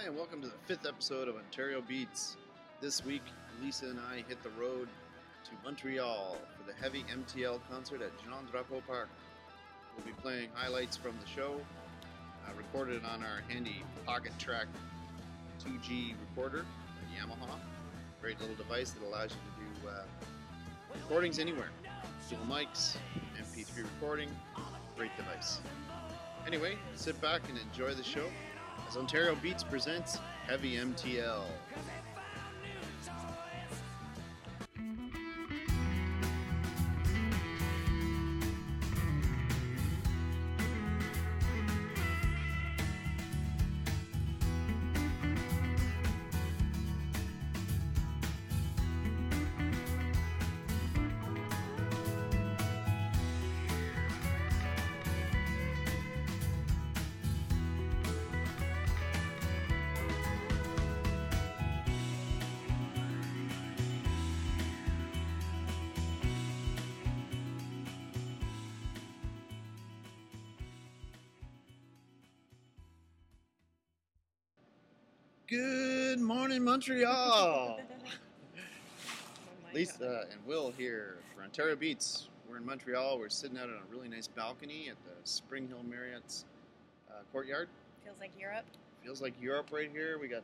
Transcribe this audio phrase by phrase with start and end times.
[0.00, 2.38] Hi, and welcome to the fifth episode of Ontario Beats.
[2.80, 3.20] This week,
[3.60, 4.88] Lisa and I hit the road
[5.44, 9.10] to Montreal for the Heavy MTL concert at Jean Drapeau Park.
[9.94, 11.60] We'll be playing highlights from the show,
[12.46, 14.68] uh, recorded on our handy Pocketrak
[15.62, 17.58] 2G recorder, a Yamaha.
[18.22, 20.02] Great little device that allows you to do uh,
[20.94, 21.68] recordings anywhere.
[22.30, 22.96] Dual mics,
[23.36, 24.30] MP3 recording,
[24.96, 25.60] great device.
[26.46, 28.24] Anyway, sit back and enjoy the show
[28.88, 31.44] as Ontario Beats presents Heavy MTL.
[75.50, 77.80] Good morning, Montreal.
[79.02, 80.26] Oh Lisa God.
[80.32, 82.28] and Will here for Ontario Beats.
[82.48, 83.18] We're in Montreal.
[83.20, 86.44] We're sitting out on a really nice balcony at the Spring Hill Marriott's
[87.08, 87.68] uh, courtyard.
[88.04, 88.64] Feels like Europe.
[89.04, 90.18] Feels like Europe right here.
[90.20, 90.42] We got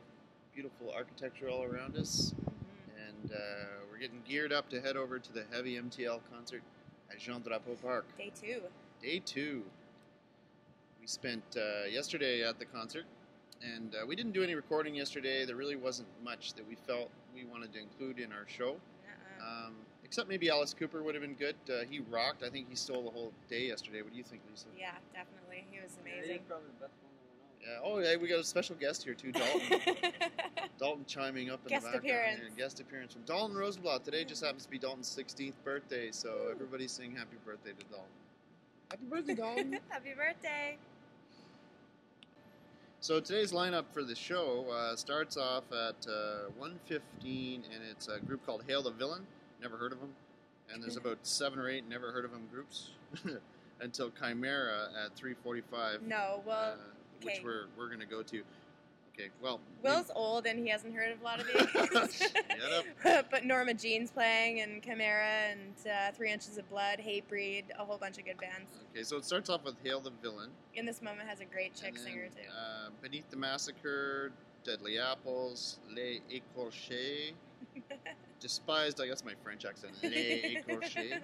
[0.53, 3.07] beautiful architecture all around us, Mhm.
[3.09, 3.37] and uh,
[3.91, 6.61] we're getting geared up to head over to the Heavy MTL concert
[7.11, 8.05] at Jean Drapeau Park.
[8.17, 8.61] Day two.
[9.01, 9.63] Day two.
[11.01, 13.05] We spent uh, yesterday at the concert,
[13.61, 15.45] and uh, we didn't do any recording yesterday.
[15.45, 18.71] There really wasn't much that we felt we wanted to include in our show.
[18.71, 19.67] Uh-uh.
[19.67, 21.55] Um, except maybe Alice Cooper would have been good.
[21.69, 22.43] Uh, he rocked.
[22.43, 24.01] I think he stole the whole day yesterday.
[24.01, 24.67] What do you think, Lisa?
[24.77, 25.65] yeah, definitely.
[25.71, 26.39] He was amazing.
[27.61, 27.79] Yeah.
[27.83, 29.79] Oh, hey, we got a special guest here too, Dalton.
[30.79, 32.05] Dalton chiming up in Guest the background.
[32.05, 32.39] appearance.
[32.39, 32.49] here.
[32.57, 34.05] Guest appearance from Dalton Rosenblatt.
[34.05, 38.07] Today just happens to be Dalton's 16th birthday, so everybody's saying happy birthday to Dalton.
[38.91, 39.79] Happy birthday, Dalton.
[39.89, 40.77] Happy birthday.
[42.99, 48.19] So today's lineup for the show uh, starts off at uh, 1.15, and it's a
[48.19, 49.21] group called Hail the Villain.
[49.61, 50.09] Never heard of them.
[50.73, 52.89] And there's about seven or eight never heard of them groups
[53.81, 56.75] until Chimaira at 3.45, No, well, uh,
[57.23, 58.41] which we're, we're going to go to.
[59.19, 59.59] Okay, well.
[59.81, 62.31] Will's old and he hasn't heard of a lot of these.
[63.31, 67.97] But Norma Jean's playing and Chimaira and uh, Three Inches of Blood, Hatebreed, a whole
[67.97, 68.69] bunch of good bands.
[68.93, 70.49] Okay, so it starts off with Hail the Villain.
[70.75, 72.49] In this moment has a great chick then, singer too.
[72.49, 74.31] Uh, Beneath the Massacre,
[74.63, 77.33] Deadly Apples, Les Écorchés,
[78.39, 81.19] Despised, I guess my French accent, Les Écorchés.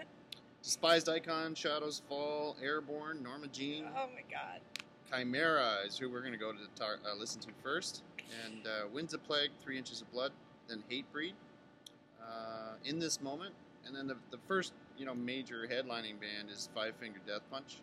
[0.63, 4.61] Despised Icon, Shadows Fall, Airbourne, Norma Jean, oh my god.
[5.13, 8.01] Chimaira is who we're going to go to uh, listen to first,
[8.45, 10.31] and uh, Winds of Plague, Three Inches of Blood,
[10.67, 11.33] then Hatebreed,
[12.21, 13.53] uh, In This Moment,
[13.85, 17.77] and then the, the first you know major headlining band is Five Finger Death Punch.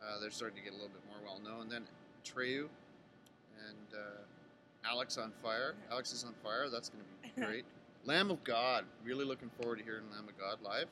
[0.00, 1.68] Uh, they're starting to get a little bit more well known.
[1.68, 1.82] Then
[2.24, 2.68] Atreyu
[3.68, 5.74] and uh, Alex on Fire.
[5.90, 6.68] Alex is on fire.
[6.70, 7.64] That's going to be great.
[8.04, 8.84] Lamb of God.
[9.04, 10.86] Really looking forward to hearing Lamb of God live.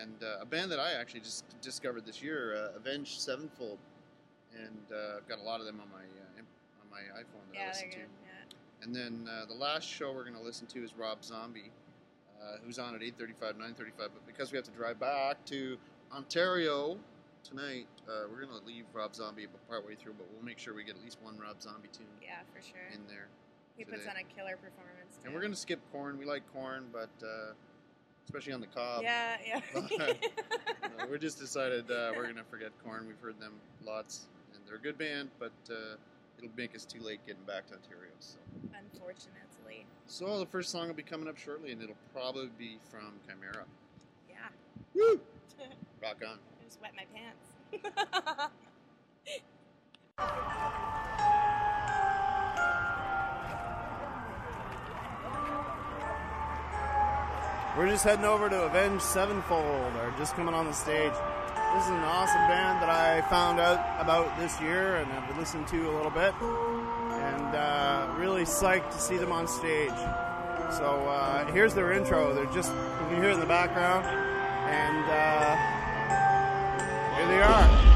[0.00, 3.76] And uh, a band that I actually just discovered this year, uh, Avenged Sevenfold,
[4.56, 6.40] and uh, I've got a lot of them on my uh,
[6.82, 7.98] on my iPhone that I listen to.
[7.98, 8.04] Yeah.
[8.82, 11.70] And then uh, the last show we're going to listen to is Rob Zombie,
[12.40, 13.92] uh, who's on at 8:35, 9:35.
[13.98, 15.76] But because we have to drive back to
[16.12, 16.98] Ontario
[17.42, 20.14] tonight, uh, we're going to leave Rob Zombie partway through.
[20.18, 22.76] But we'll make sure we get at least one Rob Zombie tune Yeah, for sure.
[22.92, 23.28] in there.
[23.76, 25.26] he puts on a killer performance too.
[25.26, 26.18] And we're going to skip Korn.
[26.18, 27.52] We like corn, but uh,
[28.24, 29.02] especially on the cob.
[29.02, 29.60] Yeah, yeah.
[30.84, 33.06] Uh, we just decided uh, we're going to forget Korn.
[33.06, 33.54] We've heard them
[33.84, 34.26] lots,
[34.74, 35.96] they're a good band, but uh,
[36.38, 38.10] it'll make us too late getting back to Ontario.
[38.18, 38.38] So.
[38.92, 39.86] Unfortunately.
[40.06, 43.64] So the first song will be coming up shortly, and it'll probably be from Chimaira.
[44.28, 44.36] Yeah.
[44.94, 45.20] Woo!
[46.02, 46.38] Rock on.
[46.60, 47.52] I just wet my pants.
[57.76, 61.12] We're just heading over to Avenged Sevenfold, or just coming on the stage.
[61.74, 65.66] This is an awesome band that I found out about this year and have listened
[65.68, 69.90] to a little bit, and uh, really psyched to see them on stage.
[70.70, 72.32] So uh, here's their intro.
[72.32, 75.56] They're just you can hear it in the background, and uh,
[77.16, 77.93] here they are.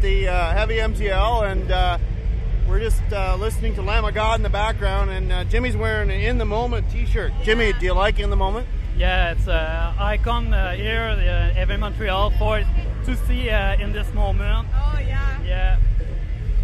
[0.00, 1.98] At the uh, Heavy MTL, and uh,
[2.66, 5.10] we're just uh, listening to Lamb of God in the background.
[5.10, 7.32] And uh, Jimmy's wearing an In the Moment T-shirt.
[7.42, 8.66] Jimmy, do you like In the Moment?
[8.96, 12.60] Yeah, it's uh, I come uh, here, uh, Heavy Montreal, for
[13.04, 14.68] to see uh, in this moment.
[14.74, 15.42] Oh yeah.
[15.44, 15.78] Yeah,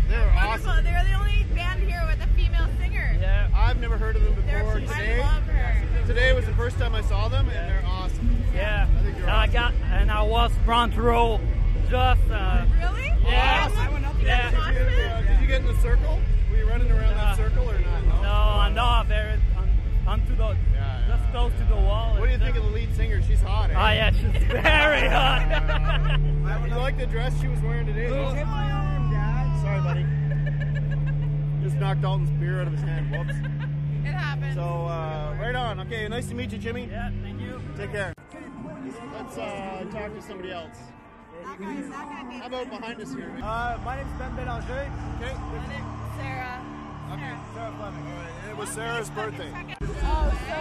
[0.08, 0.70] They're Wonderful.
[0.70, 0.84] awesome.
[0.84, 3.16] They're the only band here with a female singer.
[3.20, 3.48] yeah.
[3.54, 4.76] I've never heard of them They're, before.
[4.78, 6.06] I Today, love her.
[6.06, 8.36] today was the first time I saw them, and they're awesome.
[8.54, 9.52] Yeah, I think you're and I awesome.
[9.52, 11.40] got and I was front row,
[11.88, 13.05] just uh, Really?
[13.26, 13.70] Yeah.
[13.76, 14.50] I went up Yeah.
[14.50, 16.18] Did you, uh, did you get in the circle?
[16.50, 18.04] Were you running around that Uh, circle or not?
[18.06, 19.68] no, no I'm not very on,
[20.06, 21.30] onto the Yeah, just yeah.
[21.32, 22.14] close to the wall.
[22.18, 23.22] What do you think of the lead singer?
[23.22, 23.70] She's hot.
[23.70, 23.74] Eh?
[23.74, 26.20] Oh yeah, she's very hot.
[26.66, 28.06] You like the dress she was wearing today?
[28.34, 29.60] Hit my arm, Dad.
[29.62, 30.06] Sorry, buddy.
[31.62, 33.10] Just knocked Dalton's beer out of his hand.
[33.10, 33.32] Whoops.
[34.04, 34.54] It happened.
[34.54, 35.80] So, uh, right on.
[35.80, 36.86] Okay, nice to meet you, Jimmy.
[36.90, 37.60] yeah, thank you.
[37.76, 38.12] Take care.
[39.14, 40.76] Let's uh, talk to somebody else.
[41.44, 43.32] How about behind us here?
[43.42, 44.72] Uh, my name's Ben Belanger.
[44.72, 45.34] Okay.
[46.16, 46.64] Sarah.
[47.12, 47.34] Okay.
[47.54, 48.06] Sarah Fleming.
[48.06, 48.50] All right.
[48.50, 49.52] It was Sarah's birthday.
[49.52, 50.56] Oh, so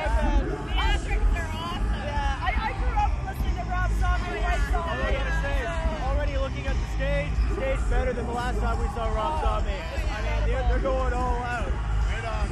[0.46, 0.58] good.
[0.68, 1.86] Theatrics are awesome.
[2.06, 5.04] Yeah, I, I grew up listening to Rob Zombie White Zombie.
[5.04, 5.58] I gotta say,
[6.04, 9.42] already looking at the stage, the stage better than the last time we saw Rob
[9.42, 9.72] Zombie.
[9.72, 11.72] I mean, they're, they're going all out.
[12.12, 12.50] Right on.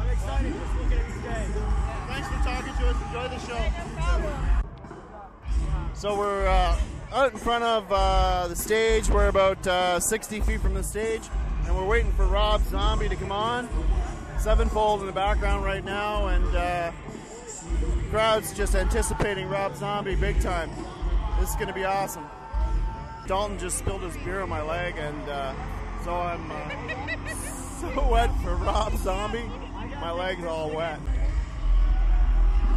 [0.00, 1.54] I'm excited just looking at the stage.
[2.08, 2.96] Thanks for talking to us.
[3.08, 3.62] Enjoy the show.
[5.94, 6.76] So we're uh,
[7.12, 9.08] out in front of uh, the stage.
[9.08, 11.22] We're about uh, 60 feet from the stage,
[11.64, 13.68] and we're waiting for Rob Zombie to come on.
[14.38, 16.92] Sevenfold in the background right now, and uh,
[18.10, 20.70] crowd's just anticipating Rob Zombie big time.
[21.40, 22.24] This is going to be awesome.
[23.26, 25.54] Dalton just spilled his beer on my leg, and uh,
[26.04, 27.26] so I'm uh,
[27.80, 29.50] so wet for Rob Zombie.
[30.00, 31.00] My leg's all wet.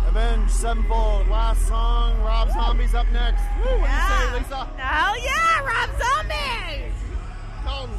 [0.09, 2.19] Avenged Sevenfold, last song.
[2.23, 3.43] Rob Zombie's up next.
[3.63, 4.65] Woo, what do you say, Lisa?
[4.75, 6.91] Hell yeah, Rob Zombie!
[7.63, 7.95] Dalton.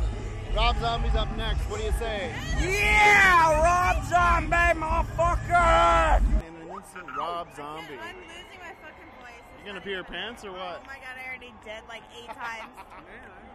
[0.57, 1.61] Rob Zombie's up next.
[1.71, 2.33] What do you say?
[2.61, 6.19] Yeah, Rob Zombie, motherfucker!
[6.19, 7.95] In an instant, Rob Zombie.
[8.02, 9.47] I'm losing my fucking voice.
[9.61, 10.83] You gonna pee your pants or what?
[10.83, 12.75] Oh my god, I already did like eight times.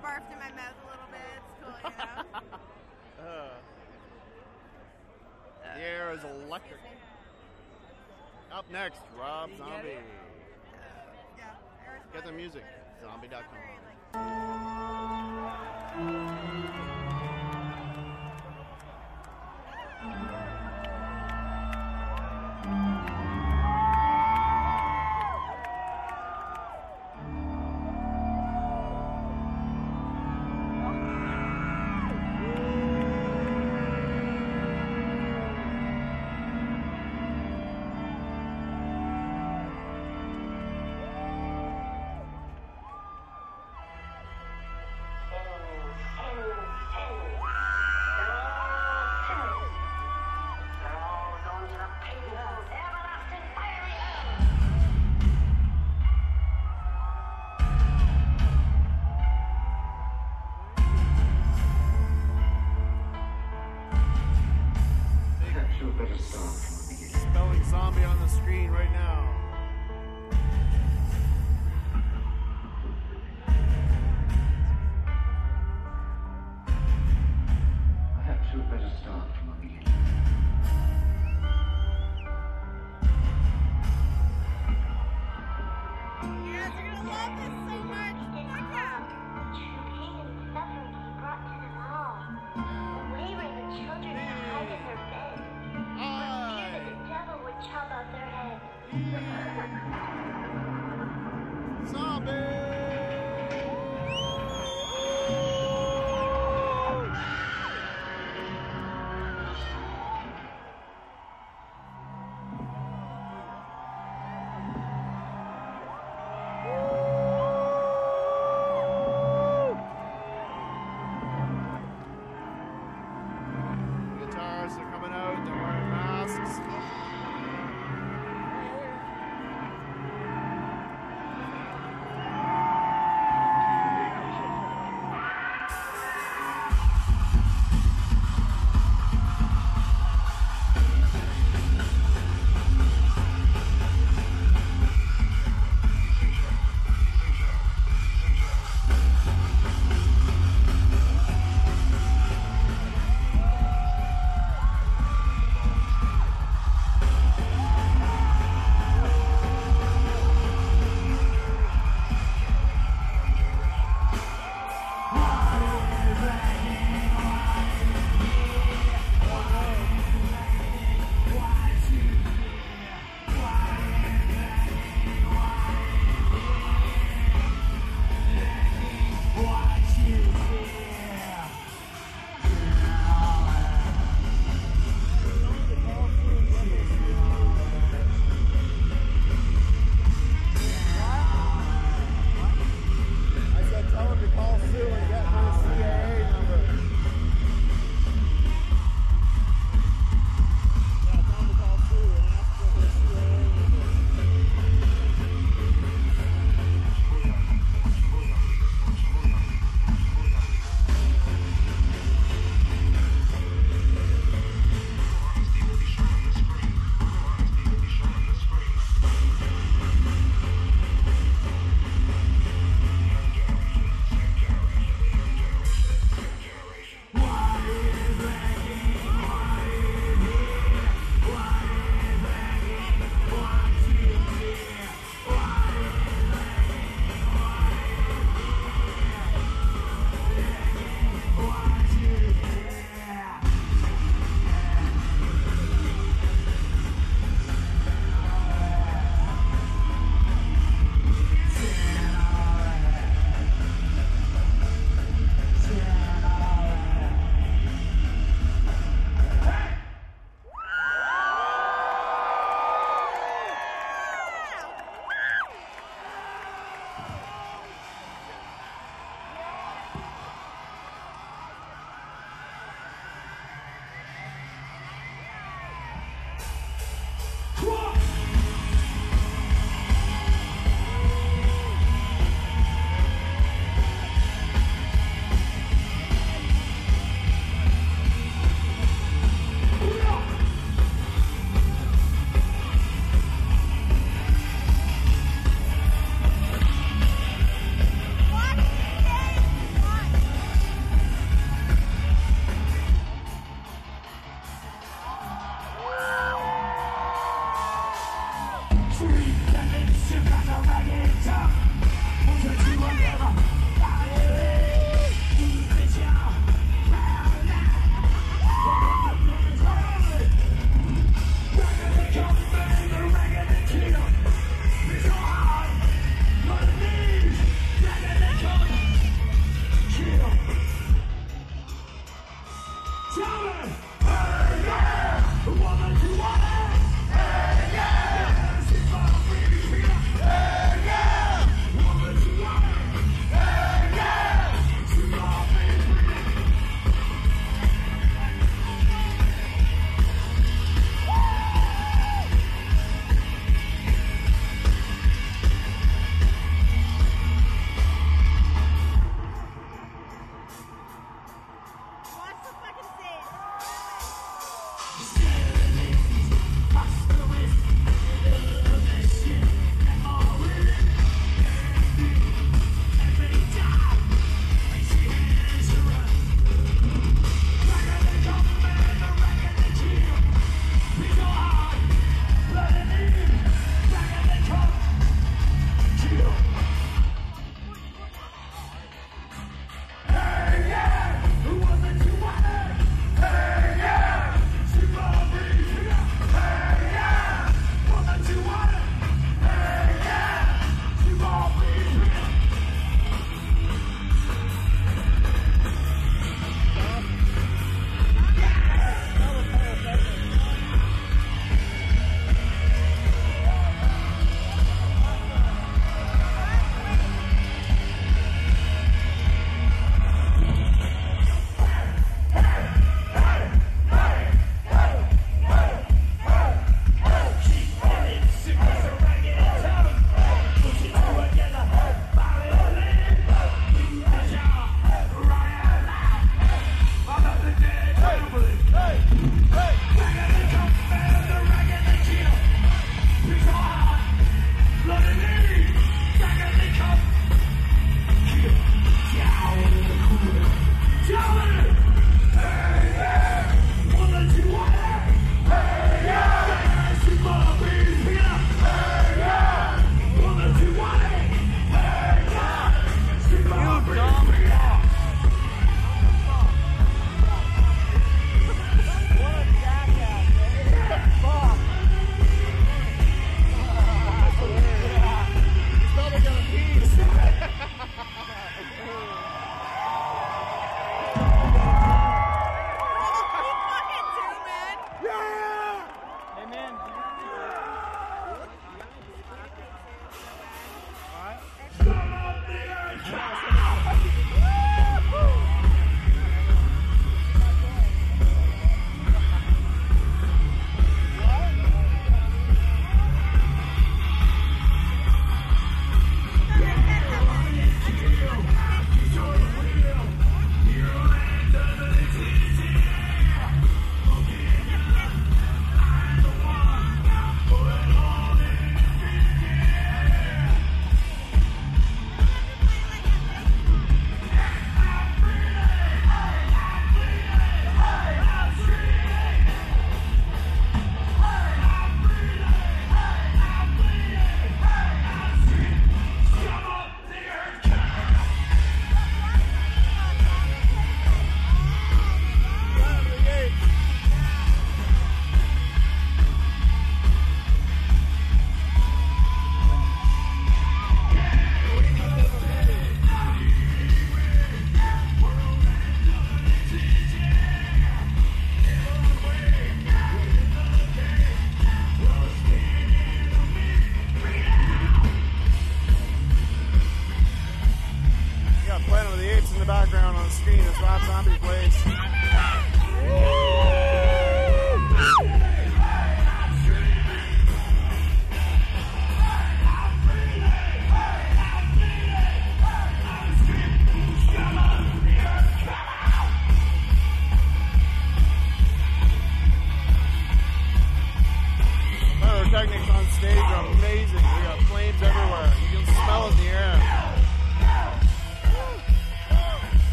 [0.00, 1.42] Barfed in my mouth a little bit.
[1.42, 2.58] It's cool, you know?
[3.24, 3.48] Uh,
[5.74, 6.78] the air is electric.
[8.54, 9.88] Up next, Rob Zombie.
[11.36, 11.44] yeah.
[12.12, 12.62] Get the music.
[13.02, 13.54] Zombie.com.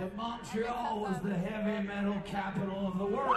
[0.00, 3.36] that Montreal was the heavy metal capital of the world.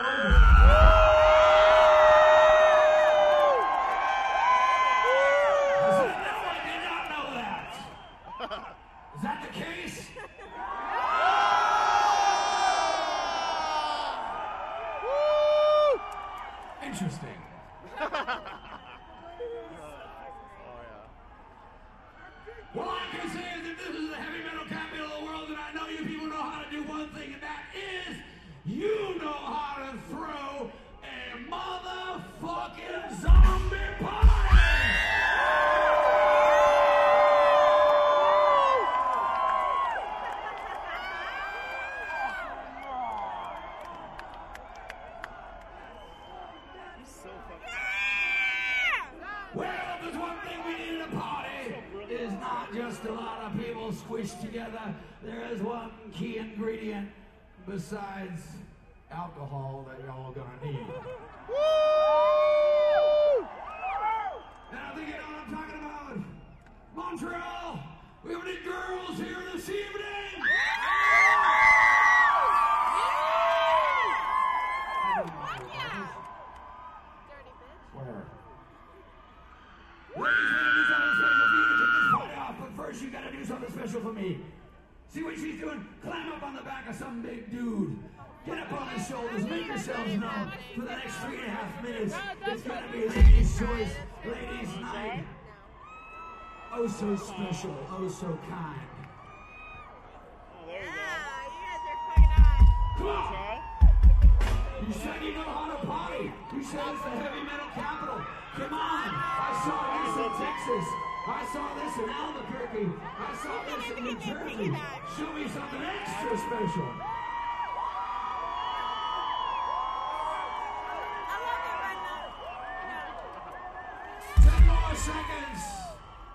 [97.16, 99.03] very special, oh so kind.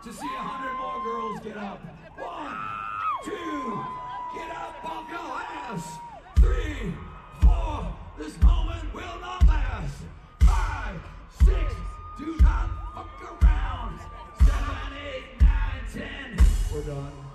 [0.08, 1.80] to see a hundred more girls get up.
[2.16, 2.56] One,
[3.24, 3.84] two,
[4.34, 5.98] get up off your ass.
[6.36, 6.94] Three,
[7.42, 9.98] four, this moment will not last.
[10.40, 10.96] Five,
[11.44, 11.74] six,
[12.16, 14.00] do not fuck around.
[14.38, 17.27] Seven, eight, nine, ten, we're done.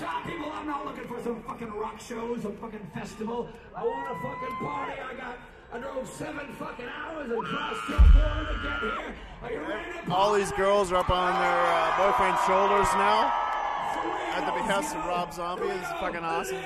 [0.00, 0.50] top people.
[0.52, 3.48] I'm not looking for some fucking rock shows, some fucking festival.
[3.76, 5.00] I want a fucking party.
[5.00, 5.38] I got.
[5.72, 9.14] I drove seven fucking hours and crossed to get here.
[9.40, 13.32] Are you ready to All these girls are up on their uh, boyfriend's shoulders now.
[14.34, 15.68] At the behest of Rob Zombie.
[15.68, 16.56] This is fucking awesome.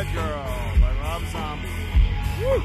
[0.00, 1.68] Bad Girl by Rob Zombie.
[2.40, 2.62] Woo.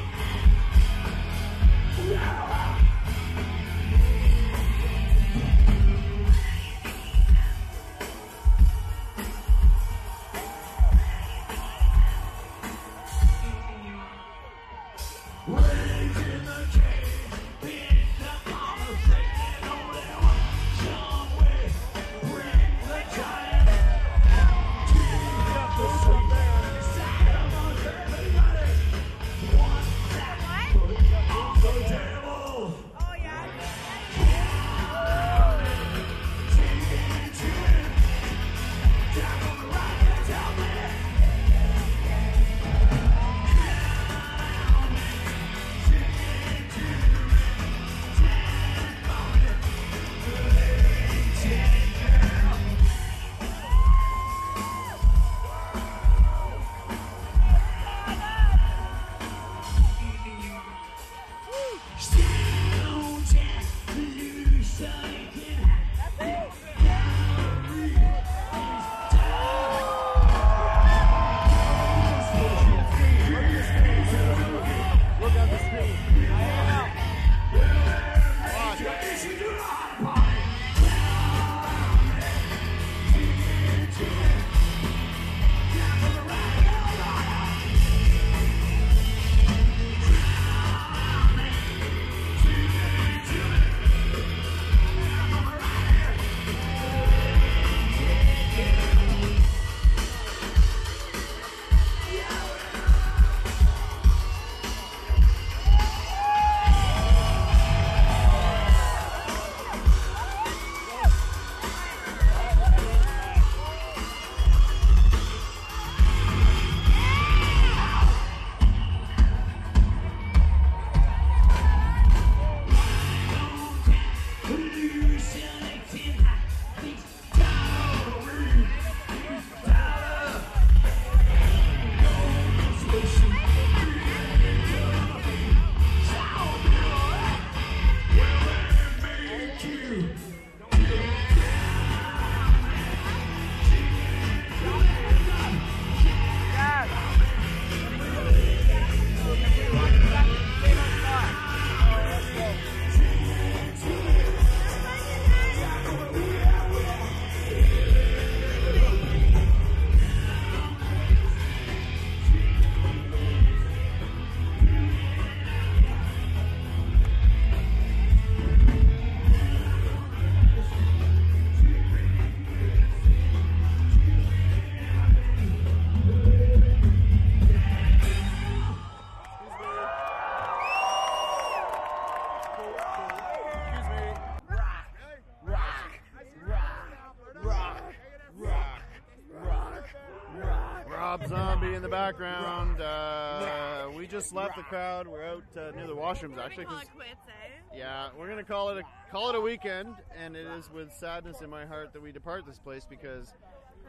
[192.06, 192.80] Background.
[192.80, 195.08] Uh, we just left the crowd.
[195.08, 196.66] We're out uh, near the washrooms actually.
[196.66, 197.76] Call it quits, eh?
[197.76, 201.40] yeah, we're gonna call it a call it a weekend, and it is with sadness
[201.40, 203.34] in my heart that we depart this place because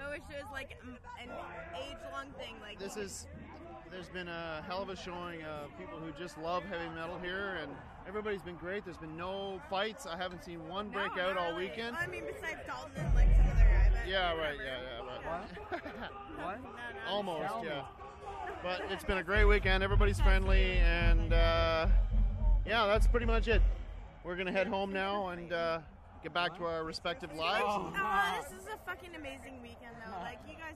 [0.04, 1.30] I wish it was like um, an
[1.76, 2.56] age-long thing.
[2.62, 3.28] Like this is
[3.92, 7.60] there's been a hell of a showing of people who just love heavy metal here,
[7.62, 7.72] and
[8.08, 8.86] everybody's been great.
[8.86, 10.06] There's been no fights.
[10.06, 11.68] I haven't seen one break No, out not all really.
[11.70, 11.96] weekend.
[11.96, 13.90] I mean, besides Dalton and like some other guy.
[13.92, 14.58] But Yeah, right.
[14.64, 15.82] Yeah, yeah, but What?
[16.38, 17.10] No, no.
[17.10, 17.82] almost, yeah.
[18.64, 19.84] But it's been a great weekend.
[19.84, 21.88] Everybody's friendly, and uh,
[22.66, 23.62] yeah, that's pretty much it.
[24.24, 25.80] We're gonna head home now and uh,
[26.24, 27.64] get back to our respective lives.
[27.68, 30.20] Oh, this is a fucking amazing weekend, though.
[30.22, 30.76] Like you guys,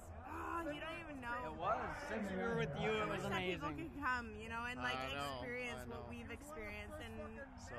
[0.69, 1.37] you don't even know.
[1.45, 1.77] It was.
[2.09, 3.89] Since we were with you, it was Wish that people amazing.
[3.91, 7.13] could come, you know, and like know, experience what we've experienced, and
[7.57, 7.77] So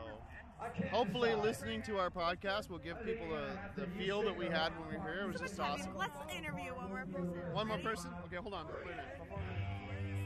[0.90, 4.88] hopefully, listening to our podcast will give people the, the feel that we had when
[4.90, 5.22] we were here.
[5.28, 5.94] It was just awesome.
[5.96, 7.52] let's interview one more person.
[7.52, 7.88] One more Ready?
[7.88, 8.10] person?
[8.26, 8.66] Okay, hold on.
[8.66, 10.22] Wait a minute.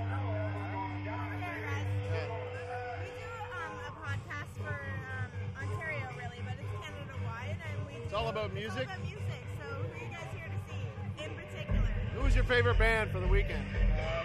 [0.00, 1.86] Over here, guys.
[3.02, 4.78] We do um, a podcast for
[5.12, 5.30] um,
[5.62, 7.92] Ontario, really, but it's Canada-wide, and we.
[8.04, 8.88] It's all about It's music.
[8.88, 9.29] all about music.
[12.40, 13.60] Your favorite band for the weekend?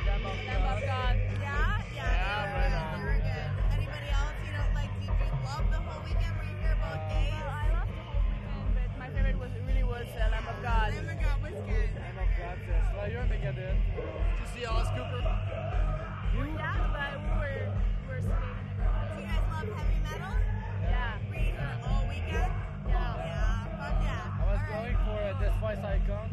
[0.08, 2.00] Lamb of Yeah, yeah.
[2.00, 3.12] Yeah, they right were good.
[3.12, 3.52] They were good.
[3.76, 4.40] Anybody else?
[4.40, 6.32] You know, like, did you love the whole weekend?
[6.40, 7.36] Were you here both days?
[7.36, 10.96] I loved the whole weekend, but my favorite was really was uh, Lamb of God.
[10.96, 11.90] Oh my God, was good.
[11.92, 13.84] Lamb of God, uh, Slayer, Megadeth.
[13.84, 15.20] Did you see Alice Cooper?
[15.20, 18.64] Yeah, but we were we were skating.
[18.80, 20.40] Do you guys love heavy metal?
[20.88, 21.20] Yeah.
[21.28, 22.48] Were you here all weekend?
[22.88, 22.96] Yeah.
[22.96, 24.40] Yeah, fuck yeah.
[24.40, 24.96] I was All right.
[24.96, 26.32] going for a Despised Icon.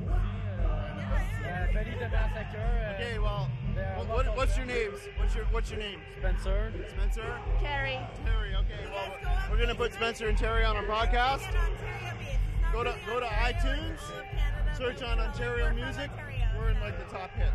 [1.72, 2.58] Beneath the Massacre.
[2.58, 3.48] Uh, Okay, well,
[3.96, 4.98] what, what, what's your names?
[5.16, 6.00] What's your What's your name?
[6.18, 6.72] Spencer.
[6.90, 7.98] Spencer, Carrie.
[8.24, 8.54] Terry.
[8.54, 9.12] Okay, well,
[9.50, 11.40] we're gonna put Spencer and Terry on our podcast.
[11.40, 12.30] Get Ontario Beats.
[12.32, 16.11] It's not Go to go to iTunes, all of Canada, search on Ontario music.
[16.58, 17.50] We're in like the top hit.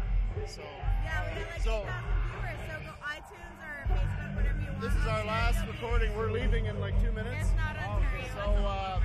[0.47, 0.61] So
[1.03, 1.93] Yeah, we got like So- 8,000
[2.33, 4.81] viewers, so go iTunes or Facebook, whatever you want.
[4.81, 6.15] this is our last recording.
[6.17, 7.35] We're leaving in like two minutes.
[7.47, 8.25] It's not Ontario.
[8.33, 9.01] so, uh.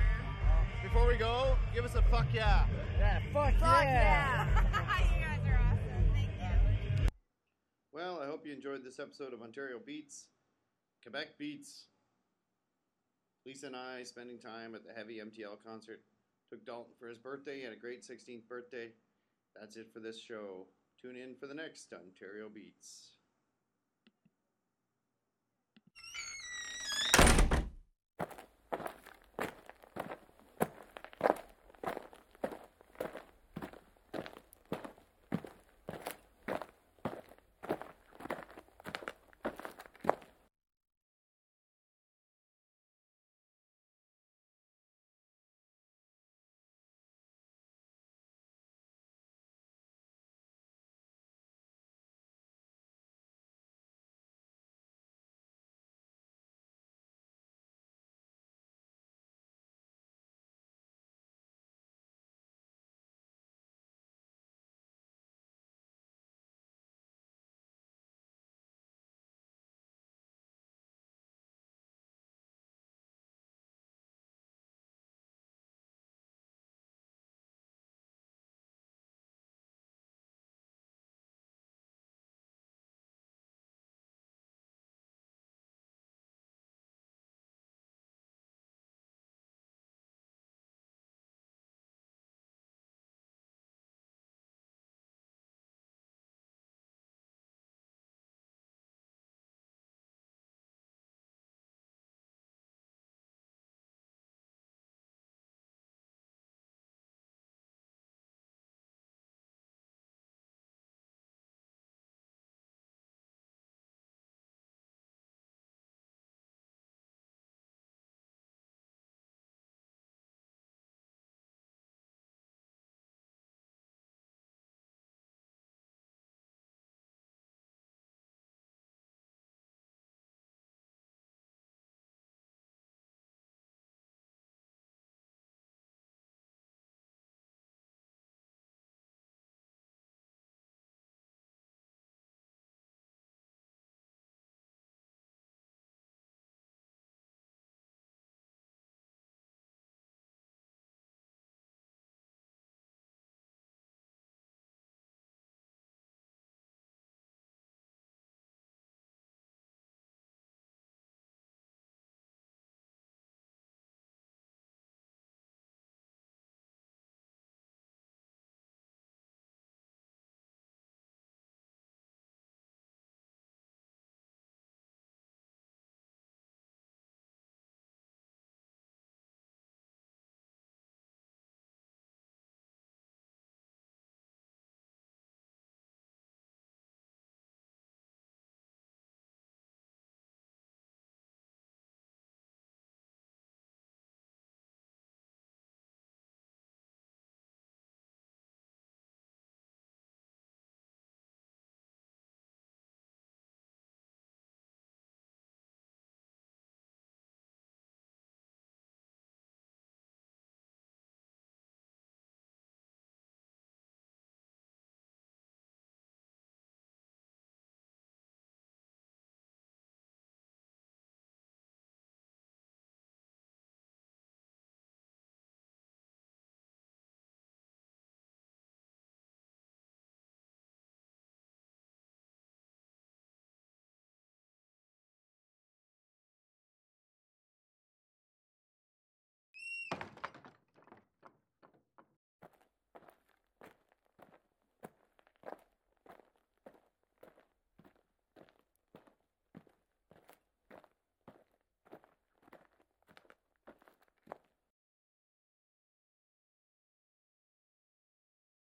[0.83, 2.65] Before we go, give us a fuck yeah.
[2.99, 4.45] Yeah, fuck, Fuck yeah.
[4.45, 4.79] yeah.
[8.43, 10.25] hope you enjoyed this episode of Ontario Beats,
[11.01, 11.85] Quebec Beats.
[13.45, 16.01] Lisa and I spending time at the Heavy MTL concert.
[16.49, 17.59] Took Dalton for his birthday.
[17.59, 18.89] He had a great 16th birthday.
[19.57, 20.67] That's it for this show.
[21.01, 23.12] Tune in for the next Ontario Beats.